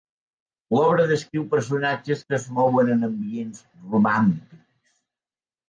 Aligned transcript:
L'obra 0.75 1.03
descriu 1.11 1.45
personatges 1.51 2.25
que 2.31 2.37
es 2.39 2.49
mouen 2.61 2.91
en 2.95 3.07
ambients 3.11 3.63
romàntics. 3.95 4.99